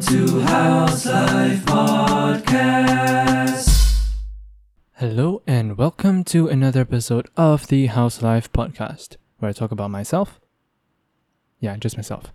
[0.00, 2.98] To How's Life Podcast.
[4.92, 9.90] Hello, and welcome to another episode of the How's Life Podcast, where I talk about
[9.90, 10.38] myself.
[11.58, 12.32] Yeah, just myself.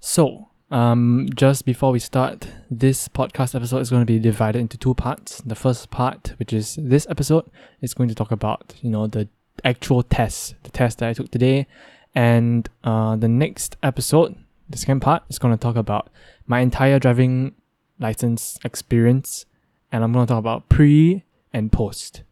[0.00, 4.76] So, um, just before we start, this podcast episode is going to be divided into
[4.76, 5.42] two parts.
[5.42, 7.48] The first part, which is this episode,
[7.82, 9.28] is going to talk about you know the
[9.62, 11.68] actual test, the test that I took today,
[12.16, 14.34] and uh, the next episode,
[14.68, 16.10] the second part, is going to talk about
[16.46, 17.54] my entire driving
[17.98, 19.46] license experience,
[19.92, 22.22] and I'm going to talk about pre and post.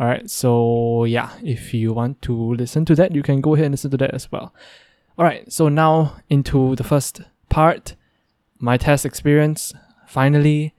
[0.00, 3.66] All right, so yeah, if you want to listen to that, you can go ahead
[3.66, 4.54] and listen to that as well.
[5.18, 7.94] All right, so now into the first part,
[8.58, 9.74] my test experience.
[10.06, 10.74] Finally,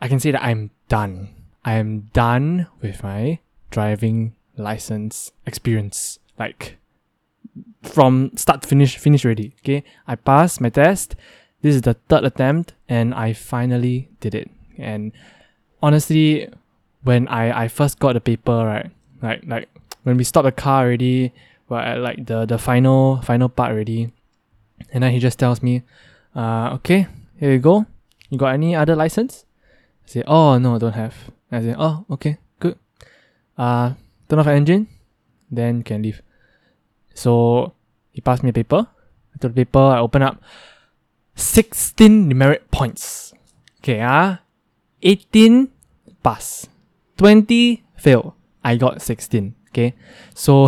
[0.00, 1.28] I can say that I'm done.
[1.64, 6.18] I am done with my driving license experience.
[6.38, 6.78] Like
[7.88, 9.54] from start to finish, finish already.
[9.60, 11.16] Okay, I passed my test.
[11.62, 14.50] This is the third attempt, and I finally did it.
[14.78, 15.12] And
[15.82, 16.48] honestly,
[17.02, 18.90] when I, I first got the paper, right,
[19.22, 19.68] like like
[20.04, 21.32] when we stopped the car already,
[21.68, 24.12] we're at like the the final final part already,
[24.92, 25.82] and then he just tells me,
[26.36, 27.06] uh, okay,
[27.40, 27.86] here you go.
[28.30, 29.44] You got any other license?
[30.06, 31.14] I say, oh no, don't have.
[31.50, 32.78] I say, oh okay, good.
[33.56, 33.94] Uh,
[34.28, 34.86] turn off the engine,
[35.50, 36.22] then can leave.
[37.14, 37.74] So
[38.18, 38.84] he passed me a paper.
[39.32, 39.78] I took the paper.
[39.78, 40.42] I open up.
[41.36, 43.32] Sixteen demerit points.
[43.78, 44.36] Okay, ah, uh,
[45.02, 45.70] eighteen
[46.24, 46.66] pass,
[47.16, 48.34] twenty fail.
[48.64, 49.54] I got sixteen.
[49.68, 49.94] Okay,
[50.34, 50.66] so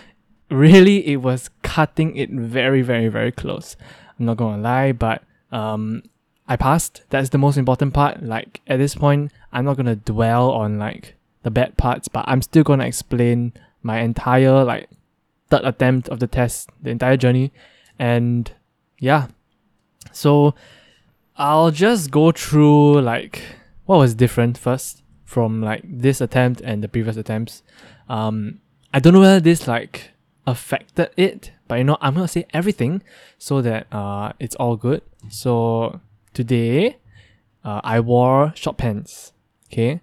[0.50, 3.76] really it was cutting it very very very close.
[4.18, 6.02] I'm not gonna lie, but um,
[6.48, 7.02] I passed.
[7.10, 8.24] That's the most important part.
[8.24, 12.42] Like at this point, I'm not gonna dwell on like the bad parts, but I'm
[12.42, 13.52] still gonna explain
[13.84, 14.90] my entire like
[15.50, 17.52] third attempt of the test, the entire journey,
[17.98, 18.50] and
[18.98, 19.28] yeah.
[20.12, 20.54] So
[21.36, 23.42] I'll just go through like
[23.86, 27.62] what was different first from like this attempt and the previous attempts.
[28.08, 28.60] Um,
[28.92, 30.10] I don't know whether this like
[30.46, 33.02] affected it, but you know, I'm gonna say everything
[33.38, 35.02] so that uh it's all good.
[35.28, 36.00] So
[36.32, 36.98] today,
[37.64, 39.32] uh, I wore short pants.
[39.70, 40.00] Okay,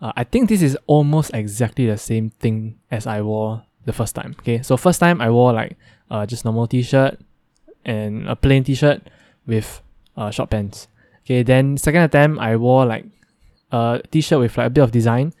[0.00, 4.14] uh, I think this is almost exactly the same thing as I wore the first
[4.14, 4.34] time.
[4.40, 5.76] Okay, so first time I wore like
[6.10, 7.18] uh just normal t-shirt
[7.84, 9.02] and a plain t-shirt
[9.46, 9.82] with
[10.16, 10.88] uh short pants.
[11.24, 13.06] Okay, then second attempt I wore like
[13.70, 15.32] a t-shirt with like a bit of design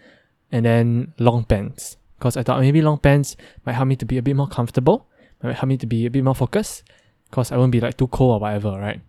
[0.50, 3.36] and then long pants because I thought maybe long pants
[3.66, 5.08] might help me to be a bit more comfortable,
[5.42, 6.84] might help me to be a bit more focused,
[7.28, 9.00] because I won't be like too cold or whatever, right?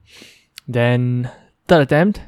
[0.68, 1.30] Then
[1.68, 2.22] third attempt,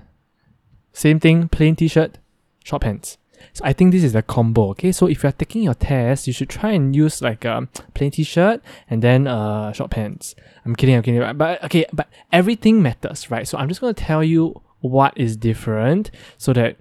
[0.94, 2.20] same thing, plain t-shirt,
[2.64, 3.18] short pants.
[3.54, 4.70] So I think this is a combo.
[4.70, 8.12] Okay, so if you're taking your test, you should try and use like a plain
[8.12, 10.36] t-shirt and then uh short pants.
[10.66, 11.38] I'm kidding, I'm kidding.
[11.38, 13.48] But okay, but everything matters, right?
[13.48, 16.78] So I'm just gonna tell you what is different so that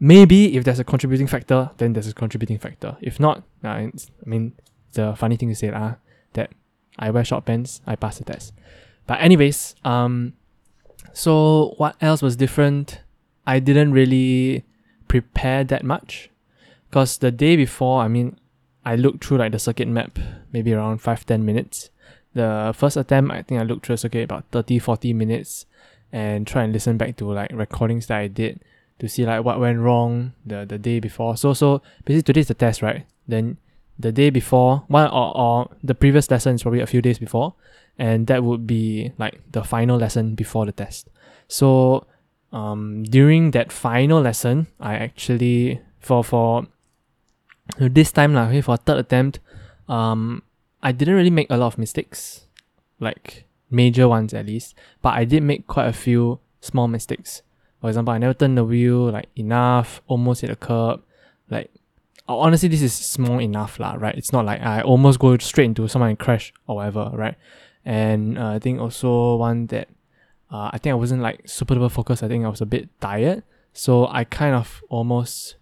[0.00, 2.96] maybe if there's a contributing factor, then there's a contributing factor.
[3.00, 3.92] If not, uh, I
[4.24, 4.52] mean,
[4.92, 5.94] the funny thing to say, uh,
[6.34, 6.50] that
[6.98, 8.52] I wear short pants, I pass the test.
[9.06, 10.34] But anyways, um,
[11.12, 13.00] so what else was different?
[13.46, 14.64] I didn't really
[15.08, 16.30] prepare that much,
[16.90, 18.38] because the day before, I mean,
[18.84, 20.18] I looked through like the circuit map,
[20.52, 21.90] maybe around 5-10 minutes.
[22.34, 25.66] The first attempt, I think I looked through the circuit about 30-40 minutes,
[26.12, 28.60] and try and listen back to like recordings that I did
[28.98, 31.36] to see like what went wrong the, the day before.
[31.36, 33.04] So so basically today's the test, right?
[33.26, 33.58] Then
[33.98, 37.54] the day before, one or, or the previous lesson is probably a few days before,
[37.98, 41.10] and that would be like the final lesson before the test.
[41.46, 42.06] So
[42.52, 46.66] um during that final lesson, I actually for for
[47.78, 49.40] this time lah, okay, for third attempt,
[49.88, 50.42] um
[50.82, 52.46] I didn't really make a lot of mistakes.
[53.00, 54.74] Like major ones at least.
[55.02, 57.42] But I did make quite a few small mistakes.
[57.80, 61.02] For example, I never turned the wheel like enough, almost hit a curb.
[61.50, 61.70] Like
[62.28, 64.14] honestly, this is small enough, lah, right?
[64.14, 67.36] It's not like I almost go straight into someone and crash or whatever, right?
[67.84, 69.88] And uh, I think also one that
[70.50, 72.22] uh, I think I wasn't like super focused.
[72.22, 73.42] I think I was a bit tired,
[73.72, 75.56] so I kind of almost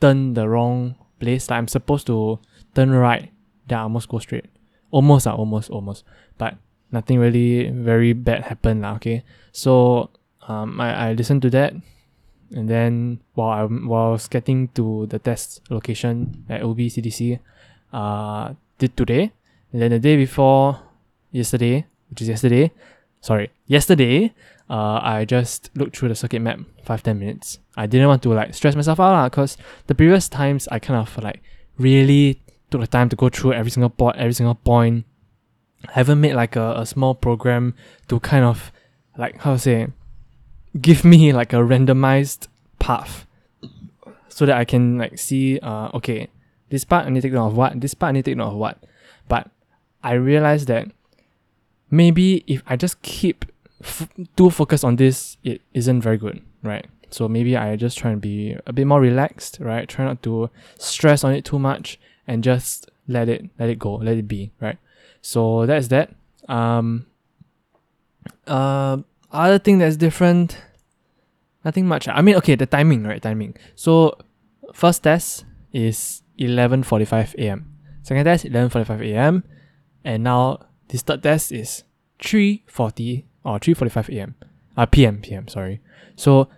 [0.00, 1.50] turned the wrong place.
[1.50, 2.38] Like I'm supposed to
[2.74, 3.32] turn right,
[3.68, 4.46] then I almost go straight.
[4.90, 6.04] Almost, uh, almost, almost.
[6.38, 6.56] But
[6.90, 8.96] nothing really very bad happened, lah.
[8.96, 10.10] Okay, so
[10.48, 11.74] um, I, I listened to that
[12.54, 17.40] and then while I, while I was getting to the test location at OBCDC,
[17.92, 19.32] uh, did today.
[19.72, 20.80] And then the day before
[21.30, 22.70] yesterday, which is yesterday,
[23.22, 24.34] sorry, yesterday,
[24.68, 27.58] uh, I just looked through the circuit map five ten minutes.
[27.76, 31.22] I didn't want to like stress myself out because the previous times I kind of
[31.22, 31.42] like
[31.78, 35.06] really took the time to go through every single point, every single point.
[35.88, 37.74] I haven't made like a, a small program
[38.08, 38.70] to kind of
[39.16, 39.88] like how to say
[40.80, 42.48] give me like a randomized
[42.78, 43.26] path
[44.28, 46.28] so that I can like see uh okay
[46.70, 48.38] this part I need to take note of what this part I need to take
[48.38, 48.78] note of what
[49.28, 49.50] but
[50.02, 50.88] I realized that
[51.92, 53.44] maybe if I just keep
[53.82, 56.86] f- too focused on this it isn't very good right?
[57.10, 59.88] So maybe I just try and be a bit more relaxed right?
[59.88, 63.94] Try not to stress on it too much and just let it let it go
[63.96, 64.78] let it be right?
[65.20, 66.14] So that's that.
[66.48, 67.06] Um
[68.46, 68.96] uh
[69.30, 70.56] other thing that's different
[71.64, 72.08] nothing much.
[72.08, 73.54] I mean okay the timing right timing.
[73.74, 74.16] So
[74.72, 77.68] first test is 11:45 a.m
[78.02, 79.44] second test 11:45 a.m
[80.04, 80.58] and now
[80.92, 81.84] this third test is
[82.20, 84.34] 3:40 or 3:45 a.m
[84.76, 85.80] uh p.m p.m sorry.
[86.14, 86.48] So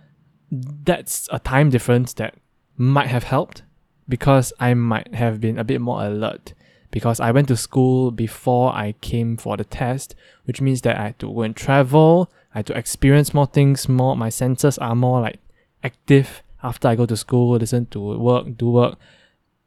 [0.51, 2.35] that's a time difference that
[2.77, 3.63] might have helped
[4.07, 6.53] because I might have been a bit more alert.
[6.91, 10.15] Because I went to school before I came for the test,
[10.45, 13.89] which means that I had to go and travel, I had to experience more things,
[13.89, 15.39] more my senses are more like
[15.83, 18.97] active after I go to school, listen to work, do work,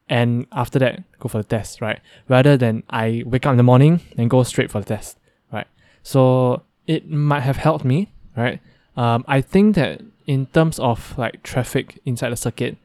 [0.08, 2.00] and after that go for the test, right?
[2.28, 5.18] Rather than I wake up in the morning and go straight for the test,
[5.52, 5.66] right?
[6.02, 8.60] So it might have helped me, right?
[8.96, 12.76] Um, I think that in terms of like traffic inside the circuit,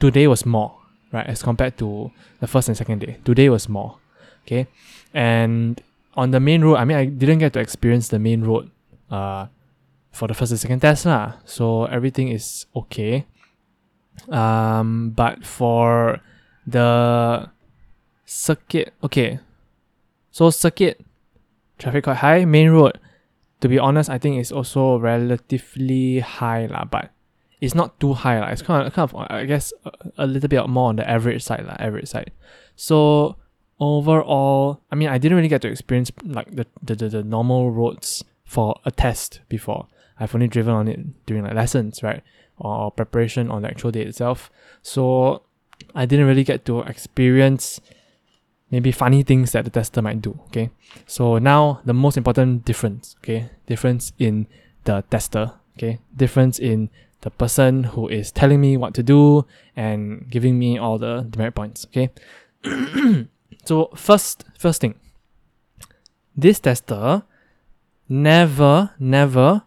[0.00, 0.76] today was more,
[1.12, 2.10] right, as compared to
[2.40, 3.18] the first and second day.
[3.24, 3.96] Today was more,
[4.44, 4.66] okay?
[5.14, 5.80] And
[6.14, 8.70] on the main road, I mean, I didn't get to experience the main road
[9.10, 9.46] uh,
[10.10, 11.34] for the first and second test, lah.
[11.44, 13.26] so everything is okay.
[14.28, 16.20] Um, but for
[16.70, 17.50] the
[18.24, 19.40] circuit, okay,
[20.30, 21.04] so circuit,
[21.78, 22.98] traffic quite high, main road,
[23.60, 27.10] to be honest, I think it's also relatively high, lah, but
[27.60, 28.40] it's not too high.
[28.40, 31.08] Like, it's kind of, kind of I guess, a, a little bit more on the
[31.08, 32.30] average side, like, average side.
[32.76, 33.36] So
[33.80, 37.70] overall, I mean, I didn't really get to experience like the, the, the, the normal
[37.70, 39.88] roads for a test before.
[40.20, 42.22] I've only driven on it during like lessons, right?
[42.56, 44.50] Or preparation on the actual day itself.
[44.82, 45.42] So
[45.98, 47.80] I didn't really get to experience
[48.70, 50.38] maybe funny things that the tester might do.
[50.46, 50.70] Okay.
[51.06, 54.46] So now the most important difference, okay, difference in
[54.84, 56.88] the tester, okay, difference in
[57.22, 61.56] the person who is telling me what to do and giving me all the demerit
[61.56, 61.84] points.
[61.86, 62.10] Okay.
[63.64, 64.94] so first first thing.
[66.36, 67.24] This tester
[68.08, 69.62] never, never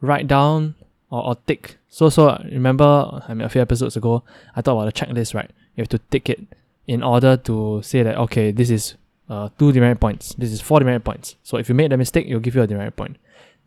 [0.00, 0.74] write down
[1.10, 1.78] or, or tick.
[1.88, 4.24] So so remember I mean a few episodes ago
[4.56, 5.52] I talked about the checklist, right?
[5.76, 6.40] You have to tick it
[6.86, 8.94] in order to say that okay, this is
[9.28, 11.36] uh, two demerit points, this is four demerit points.
[11.42, 13.16] So if you make the mistake, it'll give you a demerit point.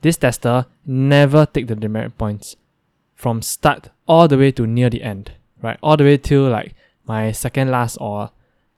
[0.02, 2.56] This tester never take the demerit points
[3.16, 5.78] from start all the way to near the end, right?
[5.84, 6.74] All the way till like
[7.06, 8.32] my second last or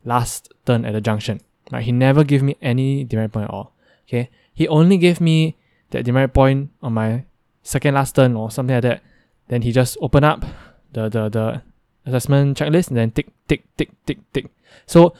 [0.03, 1.41] last turn at the junction.
[1.71, 1.83] Right?
[1.83, 3.73] He never gave me any demerit point at all.
[4.07, 4.29] Okay.
[4.53, 5.55] He only gave me
[5.91, 7.25] that demerit point on my
[7.63, 9.01] second last turn or something like that.
[9.47, 10.43] Then he just open up
[10.91, 11.61] the the, the
[12.05, 14.45] assessment checklist and then tick tick tick tick tick.
[14.85, 15.13] So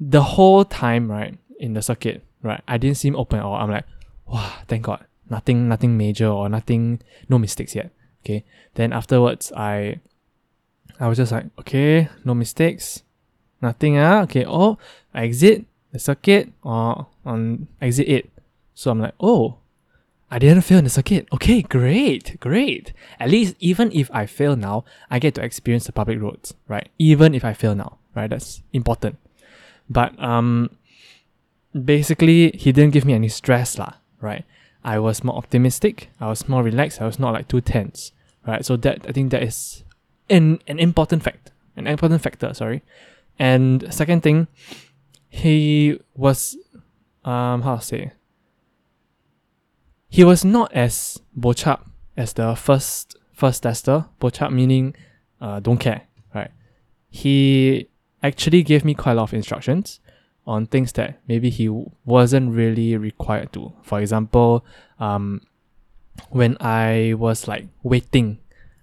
[0.00, 3.54] the whole time, right, in the circuit, right, I didn't seem open at all.
[3.54, 3.86] I'm like,
[4.26, 5.04] wow, thank God.
[5.28, 7.90] Nothing nothing major or nothing no mistakes yet.
[8.24, 8.44] Okay.
[8.74, 10.00] Then afterwards I
[10.98, 13.02] I was just like, okay, no mistakes.
[13.60, 14.22] Nothing ah.
[14.22, 14.78] Okay, oh,
[15.12, 18.30] I exit the circuit or on exit 8.
[18.74, 19.58] So I'm like, oh,
[20.30, 21.28] I didn't fail in the circuit.
[21.32, 22.92] Okay, great, great.
[23.20, 26.88] At least even if I fail now, I get to experience the public roads, right?
[26.98, 28.28] Even if I fail now, right?
[28.28, 29.18] That's important.
[29.88, 30.70] But um
[31.72, 34.44] basically he didn't give me any stress lah, right?
[34.82, 38.12] I was more optimistic, I was more relaxed, I was not like too tense.
[38.46, 38.64] Right.
[38.64, 39.84] So that I think that is
[40.30, 41.52] an an important fact.
[41.76, 42.82] An important factor, sorry.
[43.38, 44.48] And second thing,
[45.28, 46.56] he was
[47.24, 48.12] um how to say
[50.08, 51.80] he was not as bochap
[52.16, 54.06] as the first first tester.
[54.20, 54.94] Bochap meaning
[55.40, 56.02] uh, don't care,
[56.34, 56.50] right?
[57.10, 57.88] He
[58.22, 60.00] actually gave me quite a lot of instructions
[60.46, 61.68] on things that maybe he
[62.04, 63.72] wasn't really required to.
[63.82, 64.64] For example,
[64.98, 65.40] um,
[66.30, 68.38] when I was like waiting,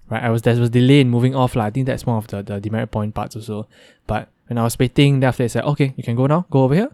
[0.09, 0.23] right?
[0.23, 1.55] I was there was delay in moving off.
[1.55, 3.67] Like, I think that's one of the, the demerit point parts also.
[4.07, 6.63] But when I was waiting, then after they said, okay, you can go now, go
[6.63, 6.91] over here.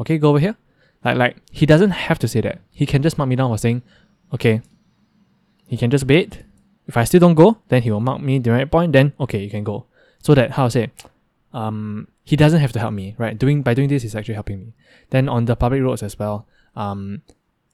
[0.00, 0.56] Okay, go over here.
[1.04, 2.60] Like like he doesn't have to say that.
[2.70, 3.82] He can just mark me down for saying,
[4.32, 4.62] okay.
[5.66, 6.44] He can just wait.
[6.86, 9.42] If I still don't go, then he will mark me the right point, then okay,
[9.42, 9.86] you can go.
[10.20, 10.90] So that how to say
[11.52, 13.36] um he doesn't have to help me, right?
[13.38, 14.72] Doing by doing this is actually helping me.
[15.10, 17.22] Then on the public roads as well, um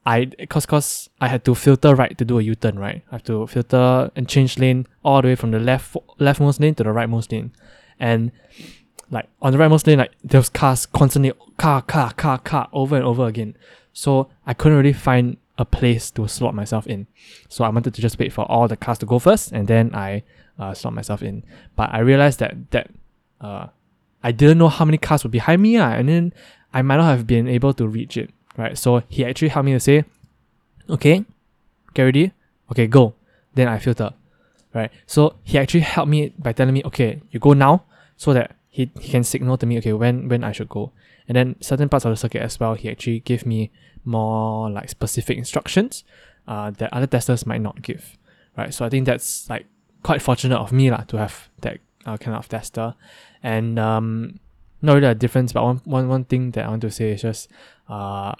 [0.06, 3.02] I cause cause I had to filter right to do a U-turn, right?
[3.10, 6.74] I have to filter and change lane all the way from the left leftmost lane
[6.76, 7.52] to the rightmost lane.
[8.00, 8.32] And
[9.10, 12.96] like on the rightmost lane, like there was cars constantly car, car, car, car over
[12.96, 13.56] and over again.
[13.92, 17.06] So I couldn't really find a place to slot myself in.
[17.48, 19.94] So I wanted to just wait for all the cars to go first and then
[19.94, 20.22] I
[20.58, 21.42] uh, slot myself in.
[21.76, 22.90] But I realized that that
[23.40, 23.68] uh,
[24.22, 26.32] I didn't know how many cars were behind me, uh, and then
[26.74, 28.30] I might not have been able to reach it.
[28.56, 28.76] Right.
[28.76, 30.04] So he actually helped me to say,
[30.90, 31.24] okay,
[31.94, 32.32] get ready,
[32.72, 33.14] okay, go.
[33.54, 34.12] Then I filter.
[34.74, 34.90] Right.
[35.06, 37.84] So he actually helped me by telling me, okay, you go now,
[38.16, 40.92] so that he, he can signal to me, okay, when when I should go.
[41.26, 43.72] And then certain parts of the circuit as well, he actually gave me
[44.04, 46.04] more like specific instructions
[46.46, 48.16] uh, that other testers might not give.
[48.56, 48.72] Right.
[48.72, 49.66] So I think that's like
[50.04, 52.94] quite fortunate of me lah, to have that uh, kind of tester.
[53.42, 54.38] And um,
[54.80, 57.22] not really a difference, but one, one, one thing that I want to say is
[57.22, 57.48] just
[57.88, 58.32] uh,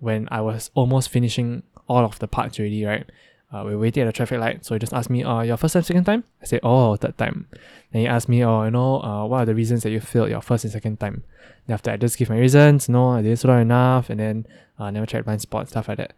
[0.00, 3.06] when I was almost finishing all of the parts already, right?
[3.52, 5.56] Uh, we are waiting at a traffic light, so he just asked me, uh, your
[5.56, 6.24] first time, second time?
[6.42, 7.46] I said, oh, third time.
[7.92, 10.30] Then he asked me, oh, you know, uh, what are the reasons that you failed
[10.30, 11.22] your first and second time?
[11.66, 14.46] Then after I just give my reasons, no, I didn't slow enough, and then
[14.78, 16.14] uh, never checked blind spot, stuff like that.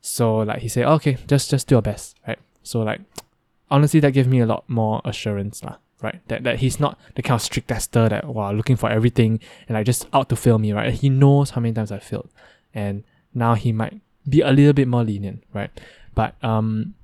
[0.00, 2.38] So like he said, oh, okay, just just do your best, right?
[2.62, 3.00] So like
[3.70, 6.20] honestly, that gave me a lot more assurance, lah, right?
[6.28, 9.74] That that he's not the kind of strict tester that wow looking for everything and
[9.74, 10.92] like just out to fail me, right?
[10.92, 12.28] He knows how many times I failed,
[12.74, 13.02] and
[13.32, 15.70] now he might be a little bit more lenient, right?
[16.14, 16.94] But um,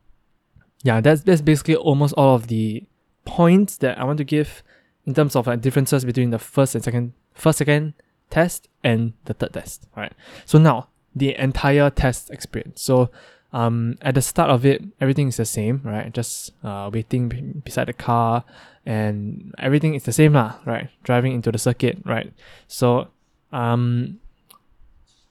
[0.82, 2.84] yeah, that's that's basically almost all of the
[3.24, 4.62] points that I want to give
[5.06, 7.94] in terms of like differences between the first and second first second
[8.28, 9.86] test and the third test.
[9.96, 10.12] Right.
[10.46, 12.82] So now the entire test experience.
[12.82, 13.10] So
[13.52, 16.12] um, at the start of it, everything is the same, right?
[16.12, 18.44] Just uh, waiting b- beside the car,
[18.86, 20.88] and everything is the same, lah, right?
[21.02, 22.32] Driving into the circuit, right?
[22.68, 23.08] So,
[23.52, 24.20] um,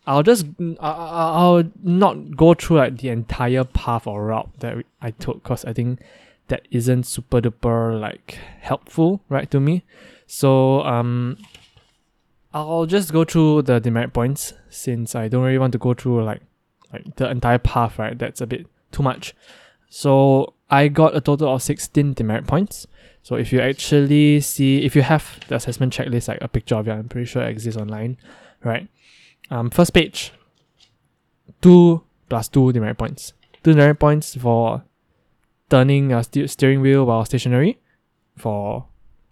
[0.09, 0.47] I'll just
[0.79, 5.63] I'll, I'll not go through like the entire path or route that I took because
[5.65, 5.99] I think
[6.47, 9.83] that isn't super duper like helpful, right, to me.
[10.25, 11.37] So um,
[12.55, 16.23] I'll just go through the demerit points since I don't really want to go through
[16.23, 16.41] like
[16.91, 18.17] like the entire path, right?
[18.17, 19.35] That's a bit too much.
[19.89, 22.87] So I got a total of 16 demerit points.
[23.21, 26.87] So if you actually see, if you have the assessment checklist, like a picture of
[26.87, 28.17] it, I'm pretty sure it exists online,
[28.63, 28.87] right?
[29.51, 30.31] Um, first page,
[31.61, 33.33] two plus two demerit points.
[33.63, 34.83] Two demerit points for
[35.69, 37.79] turning a st- steering wheel while stationary,
[38.37, 38.85] for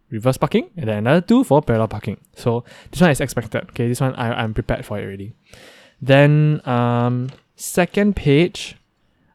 [0.09, 2.19] reverse parking, and then another two for parallel parking.
[2.36, 3.63] So this one is expected.
[3.69, 5.33] Okay, this one I, I'm prepared for it already.
[6.01, 8.75] Then um, second page,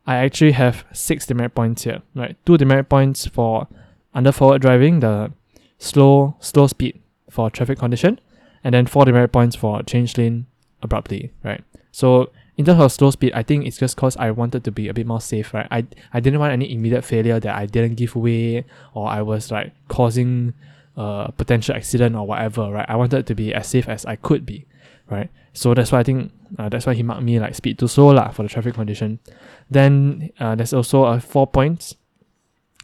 [0.07, 2.03] I actually have six demerit points here.
[2.15, 3.69] Right, two demerit points for
[4.15, 5.33] under forward driving, the
[5.79, 8.21] slow slow speed for traffic condition,
[8.63, 10.47] and then four demerit points for change lane
[10.83, 11.33] abruptly.
[11.45, 11.63] Right.
[11.91, 14.89] So in terms of slow speed, I think it's just cause I wanted to be
[14.89, 15.55] a bit more safe.
[15.55, 15.67] Right.
[15.71, 19.51] I I didn't want any immediate failure that I didn't give way or I was
[19.51, 20.55] like causing
[20.97, 22.71] a potential accident or whatever.
[22.71, 22.87] Right.
[22.89, 24.67] I wanted to be as safe as I could be.
[25.11, 25.31] Right.
[25.53, 28.09] So that's why I think uh, that's why he marked me like speed too slow
[28.09, 29.19] lah for the traffic condition.
[29.71, 31.97] Then uh, there's also a four points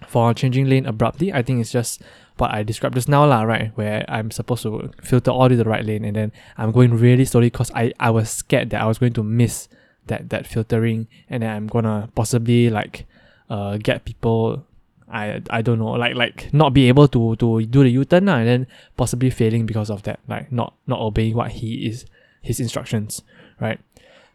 [0.06, 1.32] for changing lane abruptly.
[1.32, 2.02] I think it's just
[2.36, 3.72] what I described just now lah, right?
[3.76, 7.24] Where I'm supposed to filter all to the right lane and then I'm going really
[7.24, 9.68] slowly because I, I was scared that I was going to miss
[10.08, 13.06] that that filtering and then I'm gonna possibly like
[13.48, 14.64] uh get people
[15.10, 18.48] I I don't know like like not be able to to do the U-turn and
[18.48, 22.04] then possibly failing because of that like not not obeying what he is
[22.42, 23.22] his instructions
[23.60, 23.80] right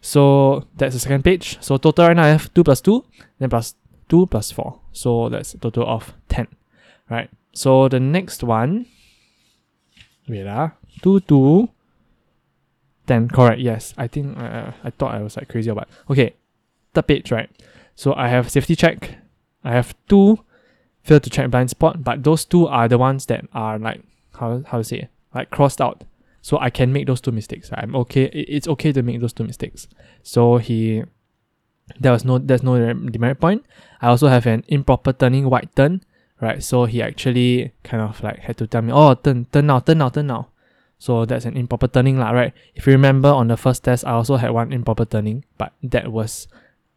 [0.02, 3.04] so that's the second page so total right now I have 2 plus 2
[3.40, 3.76] then plus
[4.10, 6.48] 2 plus 4 so that's a total of 10
[7.10, 8.86] right so the next one
[10.28, 10.72] wait ah
[11.02, 11.70] 2 2
[13.08, 16.36] 10 correct yes I think uh, I thought I was like crazy about okay
[16.94, 17.50] third page right
[17.96, 19.16] so I have safety check
[19.64, 20.40] I have two
[21.04, 24.02] fail to check blind spot but those two are the ones that are like
[24.40, 26.06] how, how to say like crossed out
[26.44, 27.70] so I can make those two mistakes.
[27.74, 28.26] I'm okay.
[28.26, 29.88] It's okay to make those two mistakes.
[30.24, 31.04] So he,
[32.00, 33.66] there was no, there's no demerit point.
[34.02, 36.04] I also have an improper turning white turn,
[36.42, 36.64] right?
[36.64, 39.98] So he actually kind of like had to tell me, oh, turn, turn now, turn
[40.00, 40.50] now, turn now.
[40.98, 42.54] So that's an improper turning, lah, right?
[42.76, 46.12] If you remember on the first test, I also had one improper turning, but that
[46.12, 46.48] was,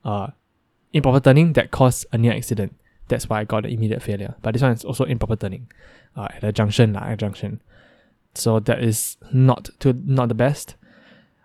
[0.05, 0.28] uh,
[0.93, 2.76] improper turning that caused a near accident.
[3.09, 4.37] That's why I got the immediate failure.
[4.43, 5.71] But this one is also improper turning,
[6.16, 7.61] uh, at a junction, lah, at a junction
[8.38, 10.76] so that is not to not the best.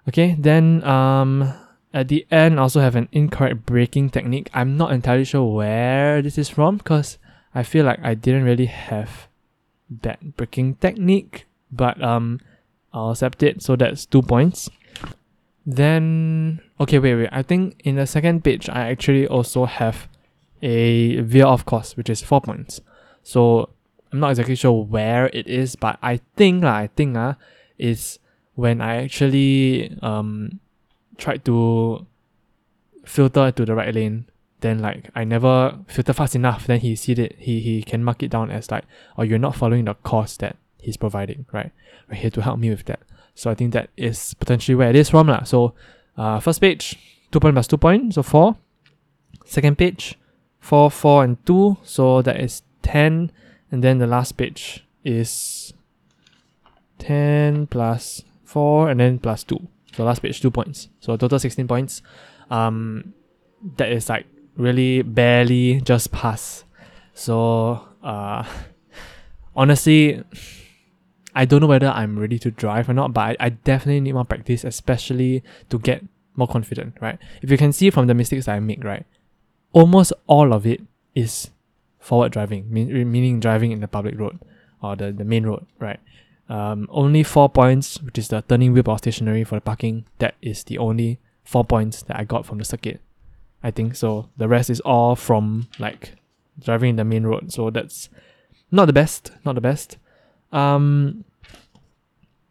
[0.09, 1.53] Okay, then um
[1.93, 4.49] at the end also have an incorrect braking technique.
[4.53, 7.17] I'm not entirely sure where this is from because
[7.53, 9.27] I feel like I didn't really have
[10.01, 12.39] that braking technique, but um
[12.93, 13.61] I'll accept it.
[13.61, 14.69] So that's two points.
[15.65, 17.29] Then okay, wait, wait.
[17.31, 20.07] I think in the second page I actually also have
[20.61, 22.81] a veer off course, which is four points.
[23.23, 23.69] So
[24.11, 27.33] I'm not exactly sure where it is, but I think uh, I think uh,
[27.77, 28.19] is
[28.55, 30.59] when I actually um
[31.21, 32.05] tried to
[33.05, 34.25] filter to the right lane,
[34.61, 38.23] then like I never filter fast enough, then he see it, he he can mark
[38.25, 38.85] it down as like,
[39.17, 41.71] oh you're not following the course that he's providing, right?
[42.09, 43.01] Right here to help me with that.
[43.35, 45.43] So I think that is potentially where it is from lah.
[45.45, 45.73] So
[46.17, 46.97] uh first page,
[47.31, 48.57] two point plus two point, so four.
[49.45, 50.17] Second page,
[50.59, 53.31] four, four and two, so that is ten.
[53.71, 55.73] And then the last page is
[56.99, 59.67] ten plus four and then plus two.
[59.95, 60.89] So last page two points.
[60.99, 62.01] So total sixteen points.
[62.49, 63.13] Um
[63.77, 66.63] that is like really barely just pass.
[67.13, 68.43] So uh
[69.55, 70.23] honestly
[71.33, 74.13] I don't know whether I'm ready to drive or not, but I, I definitely need
[74.13, 76.03] more practice, especially to get
[76.35, 77.17] more confident, right?
[77.41, 79.05] If you can see from the mistakes I make, right,
[79.71, 80.81] almost all of it
[81.15, 81.49] is
[81.99, 84.39] forward driving, mean, meaning driving in the public road
[84.81, 85.99] or the, the main road, right?
[86.49, 90.35] Um, only four points, which is the turning wheel or stationary for the parking, that
[90.41, 92.99] is the only four points that I got from the circuit.
[93.63, 94.29] I think so.
[94.37, 96.13] The rest is all from like
[96.59, 97.53] driving in the main road.
[97.53, 98.09] So that's
[98.71, 99.97] not the best, not the best.
[100.51, 101.23] Um,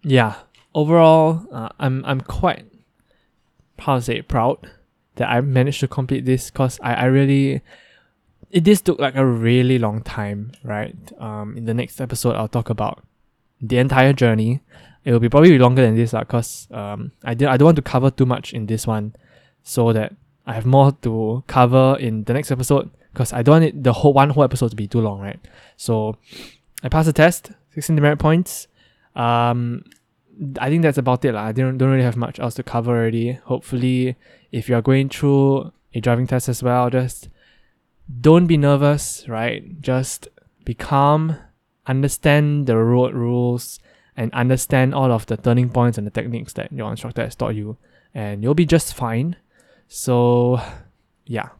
[0.02, 0.36] yeah.
[0.74, 2.64] Overall, uh, I'm I'm quite
[3.80, 4.70] how to say proud
[5.16, 7.62] that I managed to complete this because I, I really
[8.50, 10.96] it this took like a really long time, right?
[11.18, 13.04] Um, in the next episode, I'll talk about
[13.60, 14.60] the entire journey.
[15.04, 17.82] It will be probably longer than this, because um, I did I don't want to
[17.82, 19.14] cover too much in this one,
[19.62, 20.14] so that
[20.46, 22.90] I have more to cover in the next episode.
[23.12, 25.40] Because I don't want it, the whole one whole episode to be too long, right?
[25.76, 26.16] So
[26.82, 28.68] I passed the test, 16 demerit points.
[29.16, 29.84] Um,
[30.58, 31.32] I think that's about it.
[31.32, 31.42] La.
[31.42, 33.32] I don't, don't really have much else to cover already.
[33.44, 34.16] Hopefully,
[34.52, 37.28] if you're going through a driving test as well, just
[38.20, 39.80] don't be nervous, right?
[39.80, 40.28] Just
[40.64, 41.36] be calm,
[41.86, 43.80] understand the road rules,
[44.16, 47.54] and understand all of the turning points and the techniques that your instructor has taught
[47.54, 47.76] you,
[48.14, 49.36] and you'll be just fine.
[49.88, 50.60] So,
[51.26, 51.50] yeah,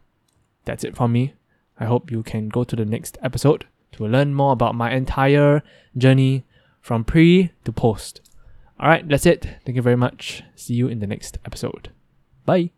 [0.65, 1.33] that's it from me.
[1.79, 5.63] I hope you can go to the next episode to learn more about my entire
[5.97, 6.45] journey
[6.79, 8.21] from pre to post.
[8.79, 9.47] Alright, that's it.
[9.65, 10.43] Thank you very much.
[10.55, 11.91] See you in the next episode.
[12.45, 12.71] Bye.